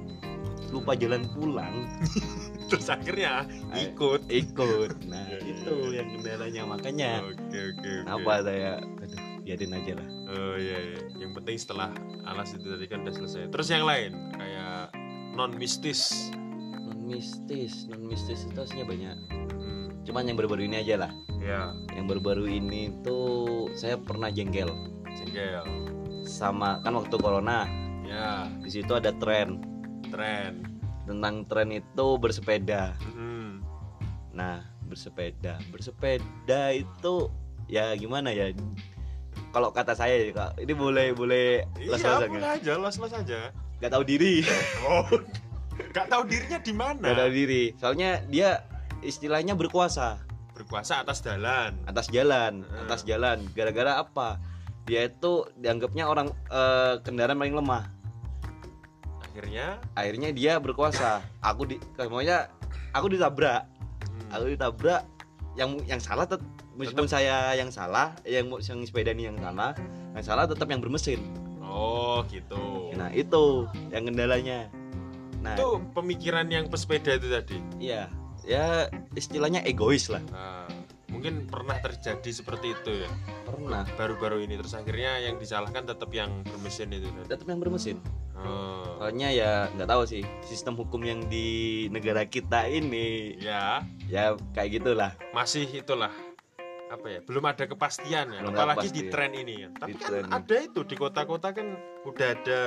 [0.70, 1.90] lupa jalan pulang.
[2.70, 3.90] Terus akhirnya Ayo.
[3.90, 4.22] ikut.
[4.30, 4.92] ikut.
[5.10, 6.62] Nah itu yang kendalanya.
[6.70, 10.08] Makanya oke oke kenapa saya aduh biarin aja lah.
[10.30, 11.02] Oh iya, iya.
[11.26, 11.90] yang penting setelah
[12.30, 13.50] alas itu tadi kan udah selesai.
[13.50, 14.94] Terus yang lain kayak
[15.34, 16.30] non mistis
[16.86, 19.18] non mistis non mistis itu aslinya banyak.
[19.60, 19.90] Hmm.
[20.08, 21.12] cuman yang baru-baru ini aja lah.
[21.42, 24.70] Ya yang baru-baru ini tuh saya pernah jengkel
[25.16, 25.66] jengkel
[26.26, 27.66] sama kan waktu corona
[28.06, 28.46] ya.
[28.62, 29.62] di situ ada tren.
[30.10, 30.66] Tren.
[31.06, 32.94] Tentang tren itu bersepeda.
[33.14, 33.62] Hmm.
[34.30, 35.58] nah bersepeda.
[35.70, 37.30] Bersepeda itu
[37.66, 38.50] ya gimana ya?
[39.50, 42.58] Kalau kata saya ya, Kak, ini boleh boleh iya les-lesan boleh nggak?
[42.62, 43.50] aja los los aja.
[43.82, 44.46] Nggak tahu diri.
[44.86, 45.06] Oh
[45.80, 47.00] nggak tahu dirinya di mana?
[47.02, 47.64] Nggak tahu diri.
[47.80, 48.62] Soalnya dia
[49.02, 50.20] istilahnya berkuasa.
[50.54, 51.78] Berkuasa atas jalan.
[51.88, 52.84] Atas jalan Hmm.
[52.86, 53.40] atas jalan.
[53.56, 54.38] Gara-gara apa
[54.90, 57.86] dia itu dianggapnya orang eh, kendaraan paling lemah.
[59.22, 59.78] Akhirnya?
[59.94, 61.22] Akhirnya dia berkuasa.
[61.46, 62.50] Aku di semuanya
[62.92, 63.70] aku ditabrak.
[63.70, 65.06] Hmm, aku ditabrak.
[65.54, 66.42] Yang yang salah tet
[66.74, 69.76] meskipun saya yang salah yang yang sepeda ini yang salah
[70.18, 71.22] yang salah tetap yang bermesin.
[71.62, 72.90] Oh gitu.
[72.98, 74.74] Nah itu yang kendalanya.
[75.46, 75.56] Nah.
[75.56, 77.58] Itu pemikiran yang pesepeda itu tadi?
[77.78, 78.10] Iya.
[78.44, 80.24] Ya istilahnya egois lah.
[80.34, 80.66] Nah,
[81.20, 83.10] mungkin pernah terjadi seperti itu ya?
[83.44, 83.84] Pernah.
[84.00, 87.28] Baru-baru ini terus akhirnya yang disalahkan tetap yang bermesin itu tadi.
[87.28, 88.00] tetap yang bermesin.
[88.40, 93.84] Oh, soalnya ya nggak tahu sih sistem hukum yang di negara kita ini ya.
[94.08, 95.12] ya kayak gitulah.
[95.36, 96.16] Masih itulah
[96.90, 99.12] apa ya belum ada kepastian ya Belum ada apalagi di kepastian.
[99.12, 99.70] tren ini ya.
[99.76, 100.24] Tapi Di kan tren.
[100.32, 101.68] ada itu di kota-kota kan
[102.08, 102.62] udah ada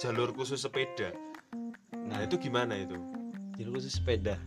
[0.00, 1.12] jalur khusus sepeda.
[1.92, 2.96] Nah nah itu gimana itu?
[3.60, 4.40] Jalur khusus sepeda.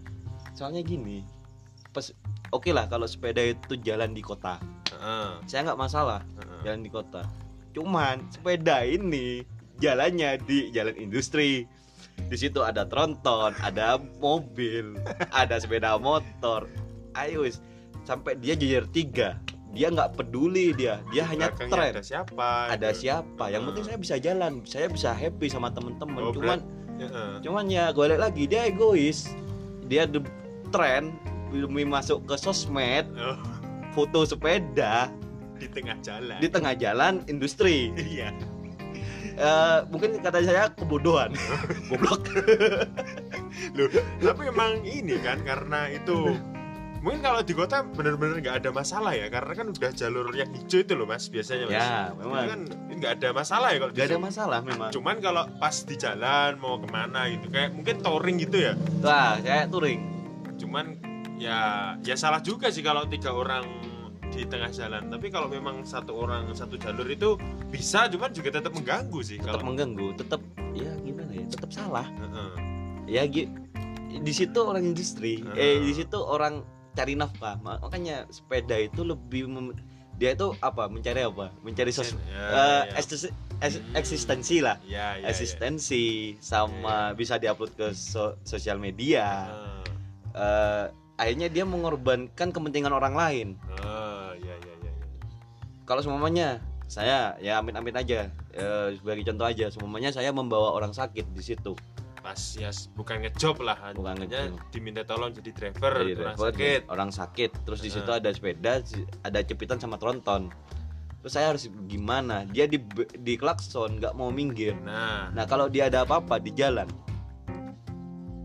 [0.57, 1.21] Soalnya gini
[1.93, 2.09] pas
[2.53, 4.61] oke lah kalau sepeda itu jalan di kota.
[4.93, 6.61] Heeh, saya nggak masalah heeh.
[6.63, 7.25] jalan di kota.
[7.73, 9.41] Cuman sepeda ini
[9.81, 11.65] jalannya di jalan industri.
[12.13, 14.93] Di situ ada tronton ada mobil
[15.33, 16.69] ada sepeda motor.
[17.17, 17.49] Ayo
[18.05, 19.29] sampai dia jajar tiga.
[19.73, 21.01] Dia nggak peduli dia.
[21.09, 21.91] Dia hanya Belakangnya tren.
[21.97, 22.99] ada siapa ada gitu.
[23.09, 23.43] siapa.
[23.49, 24.51] Yang penting saya bisa jalan.
[24.69, 26.21] Saya bisa happy sama temen-temen.
[26.21, 26.61] Oh, cuman
[27.01, 27.41] Heeh.
[27.41, 28.45] cuman ya gue lihat lagi.
[28.45, 29.33] Dia egois.
[29.89, 30.21] Dia the
[30.69, 31.17] tren
[31.59, 33.37] demi masuk ke sosmed Oh,
[33.91, 35.11] foto sepeda
[35.55, 36.37] di tengah jalan.
[36.39, 37.93] di tengah jalan industri.
[37.93, 38.33] Iya.
[39.33, 41.33] Eh, mungkin kata saya kebodohan.
[41.89, 42.21] Goblok.
[43.77, 43.89] Loh,
[44.21, 46.37] tapi emang ini kan karena itu
[47.01, 50.79] mungkin kalau di kota bener-bener nggak ada masalah ya karena kan udah jalur yang hijau
[50.79, 51.75] itu loh mas biasanya mas.
[51.75, 52.43] Ya memang.
[52.45, 52.61] Kan
[52.93, 54.89] nggak ada masalah ya kalau di gak ada masalah memang.
[54.93, 58.73] Cuman kalau pas di jalan mau ke mana gitu kayak mungkin touring gitu ya?
[59.01, 59.99] Wah saya touring.
[60.61, 60.85] Cuman
[61.37, 61.59] ya
[62.01, 63.65] ya salah juga sih kalau tiga orang
[64.29, 67.37] di tengah jalan tapi kalau memang satu orang satu jalur itu
[67.69, 70.41] bisa cuman juga tetap mengganggu sih tetap kalau mengganggu tetap
[70.73, 72.53] ya gimana ya tetap salah Heeh.
[73.05, 73.49] ya gi-
[74.13, 75.81] di situ orang industri eh Ah.
[75.81, 79.77] di situ orang cari nafkah Ma- makanya sepeda itu lebih mem-
[80.13, 83.01] dia itu apa mencari apa mencari sos Ya, eh, ya.
[83.01, 83.93] eksis- es- Hmm.
[83.93, 85.29] eksistensi lah ya, ya, ya.
[85.29, 86.03] eksistensi
[86.39, 89.81] sama bisa diupload ke so- sosial media Heeh.
[90.33, 90.85] Eh,
[91.15, 93.47] akhirnya dia mengorbankan kepentingan orang lain.
[93.82, 94.93] Oh, ya, ya, ya, ya.
[95.86, 98.30] kalau semuanya saya ya amit-amit aja.
[98.54, 101.73] Eh, sebagai contoh aja semuanya saya membawa orang sakit di situ.
[102.23, 104.56] Pas ya bukan ngejob lah Bukan ngejob.
[104.71, 106.82] diminta tolong jadi driver Jadi orang driver, sakit.
[106.88, 107.49] orang sakit.
[107.67, 108.21] Terus di situ Heeh.
[108.23, 108.73] ada sepeda
[109.28, 110.47] ada cepitan sama tronton.
[111.19, 112.47] Terus saya harus gimana?
[112.47, 112.80] Dia di
[113.19, 114.71] di klakson nggak mau minggir.
[114.88, 115.36] Nah.
[115.36, 116.88] Nah kalau dia ada apa-apa di jalan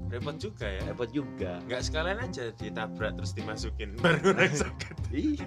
[0.08, 0.82] repot juga ya.
[0.88, 1.60] Repot juga.
[1.64, 3.96] Nggak sekalian aja ditabrak terus dimasukin.
[4.02, 5.38] Baru orang sakit Ih.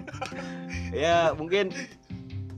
[0.90, 1.70] ya mungkin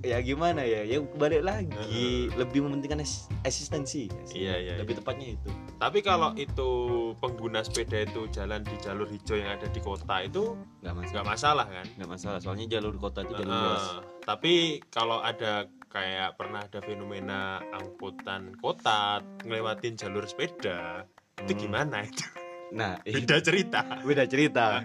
[0.04, 0.84] ya gimana ya?
[0.84, 2.28] Ya balik lagi.
[2.36, 4.12] Lebih mementingkan es- eksistensi.
[4.32, 5.48] Iya, iya, lebih tepatnya itu.
[5.80, 6.70] Tapi kalau itu
[7.18, 11.12] pengguna sepeda itu jalan di jalur hijau yang ada di kota itu nggak masalah.
[11.12, 11.86] nggak masalah kan?
[11.96, 13.64] Nggak masalah soalnya jalur kota itu jalur Heeh.
[13.64, 13.84] luas.
[14.24, 14.54] Tapi
[14.92, 21.60] kalau ada kayak pernah ada fenomena angkutan kota ngelewatin jalur sepeda itu Hmm.
[21.60, 22.24] gimana itu?
[22.70, 23.80] Nah ini beda cerita.
[24.00, 24.64] Beda cerita.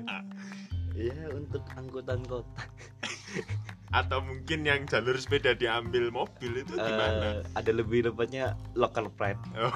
[0.99, 2.59] Ya untuk angkutan kota.
[3.95, 7.39] Atau mungkin yang jalur sepeda diambil mobil itu gimana?
[7.39, 9.39] eh, ada lebih tepatnya local pride.
[9.55, 9.71] Oh,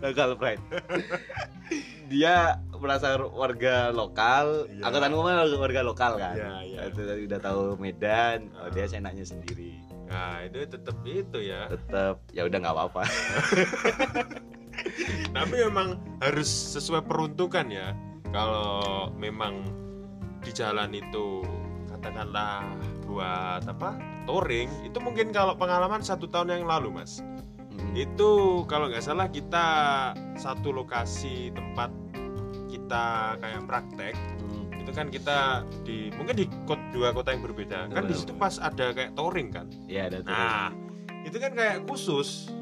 [0.00, 0.64] local pride.
[2.08, 4.64] Dia merasa warga lokal.
[4.66, 4.80] Iya.
[4.82, 5.28] angkutan umum
[5.60, 6.34] warga lokal kan.
[6.34, 6.78] Iya, iya.
[6.88, 8.48] itu tadi udah tahu Medan.
[8.56, 8.72] Oh, Ah.
[8.72, 9.76] dia seenaknya sendiri.
[10.08, 11.68] Nah itu tetap itu ya.
[11.68, 13.02] Tetap ya udah nggak apa-apa
[15.36, 17.92] tapi memang harus sesuai peruntukan ya
[18.30, 19.62] kalau memang
[20.42, 21.44] di jalan itu
[21.88, 22.64] katakanlah
[23.06, 23.94] buat apa
[24.26, 27.20] touring itu mungkin kalau pengalaman satu tahun yang lalu mas
[27.72, 27.96] Hmm.
[27.96, 28.30] itu
[28.68, 29.66] kalau nggak salah kita
[30.36, 31.88] satu lokasi tempat
[32.68, 34.68] kita kayak praktek Hmm.
[34.76, 35.38] itu kan kita
[35.80, 38.20] di mungkin di kot dua kota yang berbeda kan di Betul.
[38.28, 40.68] situ pas ada kayak touring kan ya ada tuh nah
[41.24, 42.52] itu kan kayak khusus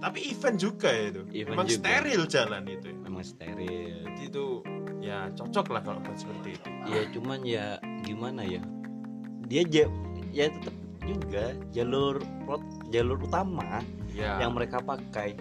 [0.00, 1.22] tapi event juga ya itu.
[1.32, 1.78] Event memang juga.
[1.80, 2.98] steril jalan itu ya.
[3.02, 3.96] memang steril.
[4.04, 4.44] Jadi itu
[5.02, 6.68] ya cocok lah kalau buat seperti itu.
[6.88, 7.66] Ya cuman ya
[8.04, 8.62] gimana ya?
[9.48, 9.92] Dia ja-
[10.32, 12.20] ya tetap juga jalur
[12.88, 14.40] jalur utama ya.
[14.40, 15.36] yang mereka pakai.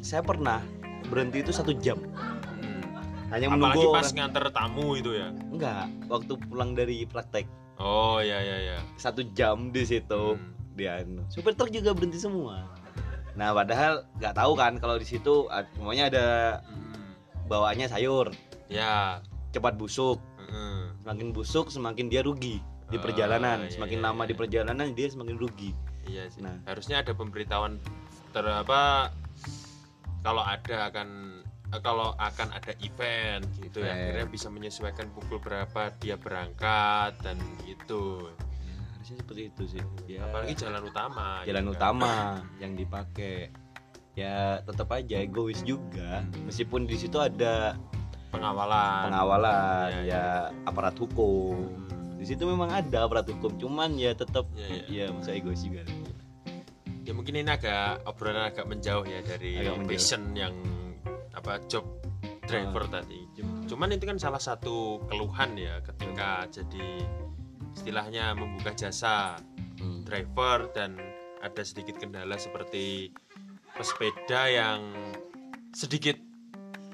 [0.00, 0.62] Saya pernah
[1.10, 1.98] berhenti itu satu jam.
[2.60, 2.82] Hmm.
[3.30, 5.28] hanya apalagi menunggu pas orang nganter tamu itu ya?
[5.50, 7.46] Enggak waktu pulang dari praktek.
[7.80, 8.78] Oh ya ya ya.
[8.98, 10.36] Satu jam di situ.
[10.38, 10.58] Hmm.
[10.78, 11.26] dia anu.
[11.28, 12.64] supir truk juga berhenti semua
[13.34, 16.26] nah padahal nggak tahu kan kalau di situ semuanya ada
[16.66, 17.14] Hmm.
[17.46, 18.30] bawaannya sayur.
[18.66, 19.20] Ya.
[19.50, 20.18] Cepat busuk.
[20.50, 20.90] Hmm.
[21.00, 22.58] semakin busuk semakin dia rugi
[22.90, 23.58] di Ah, perjalanan.
[23.64, 24.28] iya, semakin iya, lama iya.
[24.28, 25.70] di perjalanan dia semakin rugi.
[26.06, 26.42] Iya sih.
[26.42, 26.58] Nah.
[26.66, 27.78] harusnya ada pemberitahuan
[28.30, 29.10] ter apa
[30.20, 31.08] kalau ada akan
[31.70, 33.94] eh, kalau akan ada event gitu ya.
[33.94, 38.26] Akhirnya bisa menyesuaikan pukul berapa dia berangkat dan gitu
[39.10, 39.82] harusnya seperti itu sih.
[40.06, 40.22] Ya.
[40.22, 41.66] Apalagi jalan utama jalan gitu kan.
[41.74, 42.12] utama
[42.62, 43.34] yang dipakai.
[44.14, 46.22] Ya tetap aja egois juga.
[46.46, 47.74] Meskipun di situ ada
[48.30, 49.10] pengawalan.
[49.10, 50.24] pengawalan Iya, ya
[50.62, 51.74] aparat hukum.
[52.14, 55.04] Di situ memang ada aparat hukum cuman ya tetap Iya, iya.
[55.08, 55.82] ya masa egois juga.
[57.02, 59.90] Ya mungkin ini agak obrolan agak menjauh ya dari Agak menjauh.
[59.90, 60.54] passion yang
[61.34, 61.82] apa job
[62.44, 63.00] driver Ah.
[63.00, 63.18] tadi.
[63.66, 67.06] Cuman itu kan salah satu keluhan ya ketika jadi
[67.74, 69.38] istilahnya membuka jasa
[69.80, 70.04] Hmm.
[70.04, 71.00] driver dan
[71.40, 73.08] ada sedikit kendala seperti
[73.72, 74.92] pesepeda yang
[75.72, 76.20] sedikit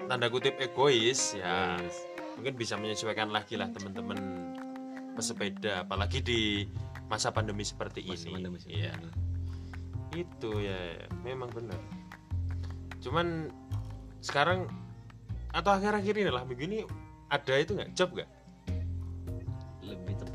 [0.07, 1.99] tanda kutip egois ya Yes.
[2.39, 4.15] mungkin bisa menyesuaikan lagi lah teman-teman
[5.19, 6.41] pesepeda apalagi di
[7.11, 9.11] masa pandemi seperti Masa ini pandemi seperti ini.
[10.15, 11.81] itu ya ya, memang benar
[13.03, 13.51] cuman
[14.23, 14.71] sekarang
[15.51, 16.79] atau akhir-akhir ini lah minggu ini
[17.35, 18.31] ada itu nggak job nggak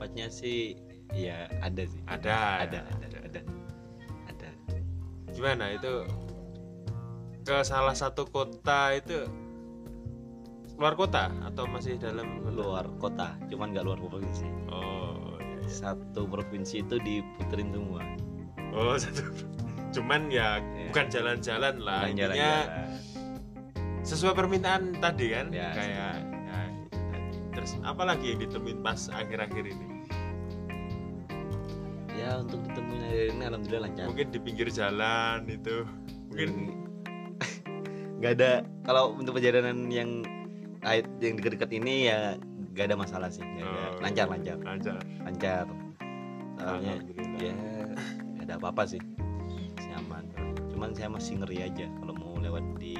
[0.01, 0.73] lebih tepatnya sih
[1.13, 2.01] ya ada sih.
[2.09, 2.65] Ada.
[2.65, 3.41] Ada ada ada.
[4.29, 4.49] Ada.
[5.29, 5.93] Gimana itu?
[7.45, 9.25] Ke salah satu kota itu
[10.81, 14.45] luar kota atau masih dalam luar kota cuman nggak luar provinsi.
[14.73, 15.69] Oh iya, iya.
[15.69, 18.01] satu provinsi itu diputerin semua.
[18.73, 19.21] Oh satu.
[19.93, 20.89] Cuman ya Iya.
[20.89, 22.89] bukan jalan-jalan lah Bukan intinya jalan-jalan.
[24.01, 25.53] sesuai permintaan tadi kan?
[25.53, 26.65] Ya, kayak ya,
[27.53, 29.90] terus apa lagi yang ditemuin pas akhir-akhir ini
[32.21, 34.05] ya untuk ditemuin hari ini alhamdulillah lancar.
[34.13, 35.75] Mungkin di pinggir jalan itu.
[36.29, 36.49] Mungkin
[38.21, 38.51] nggak ada
[38.85, 40.21] kalau untuk perjalanan yang
[41.21, 42.37] yang dekat-dekat ini ya
[42.77, 43.41] nggak ada masalah sih.
[43.41, 43.65] Ada.
[43.65, 44.57] Oh, lancar lancar.
[44.61, 44.97] lancar.
[45.25, 45.65] Lancar.
[46.61, 46.95] Soalnya
[47.41, 47.53] ya
[48.37, 49.01] nggak ada apa-apa sih.
[49.77, 50.23] Masih aman.
[50.69, 52.95] Cuman saya masih ngeri aja kalau mau lewat di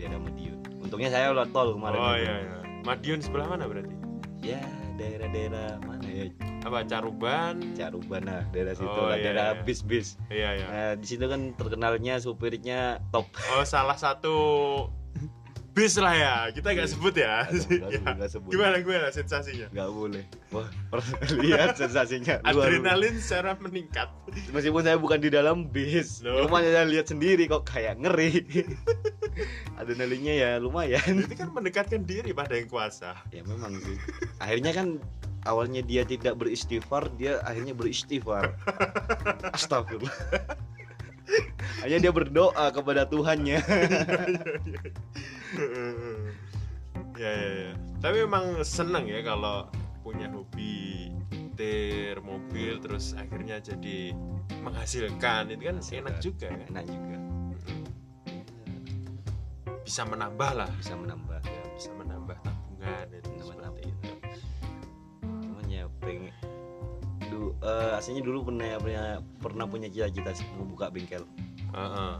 [0.00, 0.58] daerah Madiun.
[0.80, 2.00] Untungnya saya lewat tol kemarin.
[2.00, 2.24] Oh itu.
[2.24, 2.56] iya iya.
[2.82, 3.94] Madiun sebelah mana berarti?
[4.42, 4.58] Ya
[4.98, 6.26] daerah-daerah mana ya
[6.62, 7.74] apa Caruban?
[7.74, 9.62] Caruban nah daerah situ Oh, lah iya, daerah iya.
[9.62, 10.50] bis-bis iya.
[10.54, 13.26] iya nah di situ kan terkenalnya supirnya top.
[13.50, 14.36] Oh salah satu
[15.72, 16.34] bis lah ya?
[16.52, 17.48] Kita nggak sebut ya?
[17.48, 18.28] Nggak sebut, Ya.
[18.28, 18.50] sebut.
[18.52, 19.66] gimana gimana sensasinya?
[19.72, 20.24] Nggak boleh.
[20.52, 20.68] Wah
[21.42, 22.44] lihat sensasinya.
[22.46, 24.12] Luar adrenalin secara meningkat.
[24.52, 26.44] Meskipun saya bukan di dalam bis Loh.
[26.44, 28.44] cuma saya lihat sendiri kok kayak ngeri.
[29.80, 31.24] Adrenalinnya ya lumayan.
[31.24, 33.16] Itu kan mendekatkan diri pada yang kuasa.
[33.32, 33.96] Ya memang sih.
[34.38, 35.00] Akhirnya kan
[35.46, 38.56] awalnya dia tidak beristighfar dia akhirnya beristighfar.
[39.56, 40.16] Astagfirullah.
[41.86, 43.58] Hanya dia berdoa kepada Tuhannya.
[47.12, 49.70] Ya ya ya tapi memang seneng ya kalau
[50.02, 51.12] punya hobi
[51.52, 54.10] nyetir mobil terus akhirnya jadi
[54.64, 55.52] menghasilkan.
[55.52, 56.60] Itu kan enak juga kan?
[56.72, 57.16] Enak juga.
[59.86, 60.70] Bisa menambah lah.
[60.80, 63.06] Bisa menambah ya, bisa menambah tabungan
[67.62, 69.06] du, eh, aslinya dulu pernah pernah
[69.38, 70.34] pernah punya cita-cita
[70.66, 71.22] buka bengkel.
[71.72, 72.12] Heeh.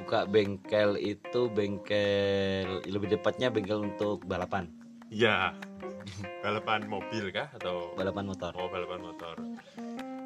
[0.00, 4.70] buka bengkel itu bengkel lebih tepatnya bengkel untuk balapan.
[5.12, 5.52] Ya
[6.40, 7.92] balapan mobil kah atau?
[7.98, 8.52] Balapan motor.
[8.56, 9.36] Oh balapan motor.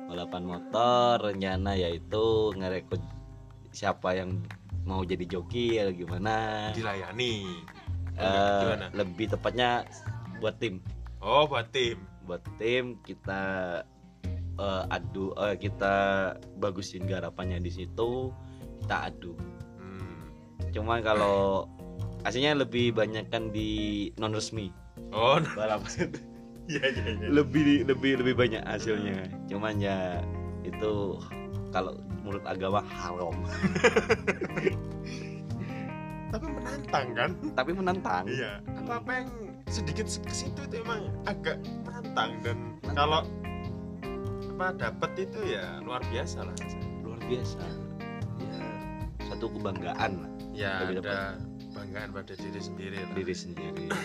[0.06, 3.02] Balapan motor rencana yaitu ngerekrut
[3.74, 4.38] siapa yang
[4.86, 6.70] mau jadi joki atau gimana.
[6.76, 7.34] Dilayani.
[8.14, 8.86] Eh, gimana?
[8.94, 9.82] lebih tepatnya
[10.38, 10.78] buat tim.
[11.18, 11.98] Oh buat tim.
[12.28, 13.82] Buat tim kita
[14.56, 15.94] eh, adu eh, kita
[16.58, 18.30] bagusin garapannya di situ
[18.84, 19.32] kita adu.
[19.80, 20.28] Hmm.
[20.70, 21.68] cuman kalau
[22.22, 24.68] aslinya lebih banyak kan di non resmi
[25.12, 26.10] oh balapan
[26.72, 27.28] iya iya iya.
[27.28, 29.28] Lebih lebih lebih banyak hasilnya.
[29.52, 30.24] Cuman ya
[30.64, 31.20] itu
[31.68, 31.92] kalau
[32.24, 33.36] menurut agama haram.
[36.32, 37.30] Tapi menantang kan?
[37.52, 38.24] Tapi menantang.
[38.24, 38.64] Iya.
[38.80, 39.28] Apa apa yang
[39.68, 42.96] sedikit ke situ itu emang agak menantang dan Menantang.
[42.96, 43.20] kalau
[44.54, 46.54] apa dapat itu ya luar biasa lah.
[47.02, 47.58] Luar biasa.
[48.38, 48.62] Ya.
[49.26, 50.30] Satu suatu kebanggaan lah.
[50.54, 51.42] Ya Lebih ada
[51.74, 53.10] banggaan pada diri sendiri lah.
[53.18, 53.86] diri sendiri.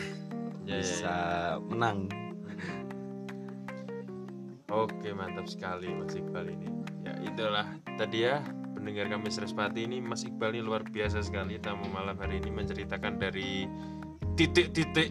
[0.70, 1.58] Ya, ya, bisa ya.
[1.66, 2.14] menang.
[4.70, 6.70] Oke mantap sekali Mas Iqbal ini.
[7.02, 7.66] Ya itulah
[7.98, 8.46] tadi ya
[8.78, 13.18] pendengar kami Srespati ini Mas Iqbal ini luar biasa sekali tamu malam hari ini menceritakan
[13.18, 13.66] dari
[14.38, 15.10] titik-titik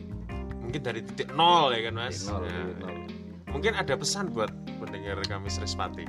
[0.62, 2.22] mungkin dari titik nol ya kan Mas?
[2.31, 2.96] Nol, Ya, dari nol.
[3.59, 6.07] Mungkin ada pesan buat pendengar kami Srespati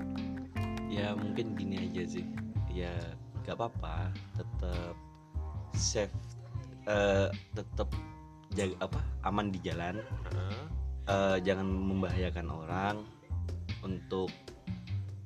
[0.85, 2.25] ya mungkin gini aja sih.
[2.69, 2.93] Ya
[3.41, 4.13] nggak apa-apa.
[4.37, 4.93] Tetap
[5.73, 6.13] safe
[6.85, 7.89] eh, tetap
[8.53, 9.97] jaga apa aman di jalan.
[11.09, 13.01] Eh, jangan membahayakan orang
[13.81, 14.29] untuk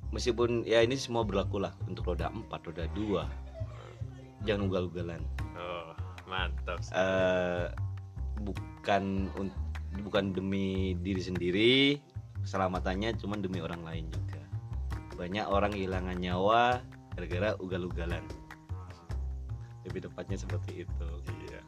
[0.08, 5.20] meskipun ya ini semua berlaku lah untuk roda 4 roda 2 jangan ugal-ugalan.
[5.60, 5.92] Oh
[6.24, 6.80] mantap.
[6.88, 7.68] Eh,
[8.40, 9.28] bukan
[10.00, 12.00] bukan demi diri sendiri
[12.44, 14.42] keselamatannya cuman demi orang lain juga
[15.16, 16.84] banyak orang kehilangan nyawa
[17.16, 18.24] gara-gara ugal-ugalan
[19.84, 21.08] lebih tepatnya seperti itu
[21.44, 21.60] Iya,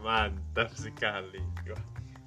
[0.00, 1.42] mantap sekali.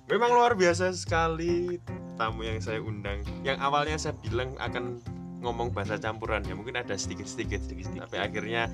[0.08, 1.80] Memang luar biasa sekali
[2.16, 3.24] tamu yang saya undang.
[3.44, 5.04] Yang awalnya saya bilang akan
[5.44, 8.08] ngomong bahasa campuran ya, mungkin ada sedikit-sedikit, sedikit-sedikit.
[8.08, 8.72] Tapi akhirnya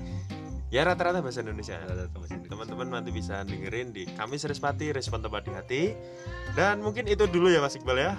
[0.70, 1.78] ya rata-rata bahasa Indonesia.
[2.46, 5.82] Teman-teman nanti bisa dengerin di kami Serispati, respon tepat di hati.
[6.54, 8.14] Dan mungkin itu dulu ya Mas Iqbal ya.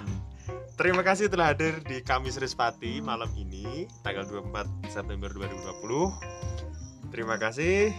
[0.76, 7.08] Terima kasih telah hadir di Kamis Rispati malam ini tanggal 24 September 2020.
[7.08, 7.96] Terima kasih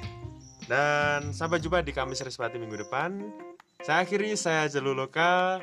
[0.69, 3.33] dan sampai jumpa di Kamis Rispati minggu depan.
[3.81, 5.57] Saya akhiri saya Jaluloka.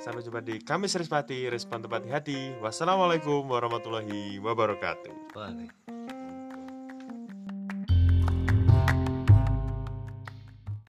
[0.00, 2.56] Sampai jumpa di Kamis Rispati Respon Tepat Hati.
[2.64, 5.36] Wassalamualaikum warahmatullahi wabarakatuh.
[5.36, 5.52] Wah,